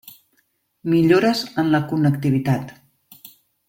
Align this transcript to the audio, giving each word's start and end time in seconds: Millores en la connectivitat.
Millores 0.93 1.43
en 1.65 1.71
la 1.77 1.85
connectivitat. 1.93 2.77